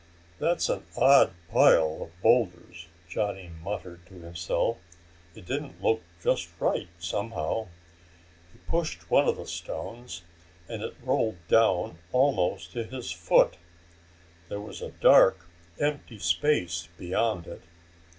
[0.39, 4.77] "That's an odd pile of boulders," Johnny muttered to himself.
[5.35, 7.67] It didn't look just right, somehow.
[8.51, 10.23] He pushed one of the stones
[10.67, 13.57] and it rolled down almost to his foot.
[14.49, 15.45] There was a dark
[15.79, 17.61] empty space beyond it.